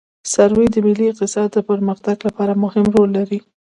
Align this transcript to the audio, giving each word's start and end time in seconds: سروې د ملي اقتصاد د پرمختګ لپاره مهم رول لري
سروې 0.33 0.67
د 0.71 0.75
ملي 0.85 1.05
اقتصاد 1.09 1.49
د 1.53 1.57
پرمختګ 1.69 2.17
لپاره 2.27 2.53
مهم 2.63 2.85
رول 2.95 3.09
لري 3.19 3.39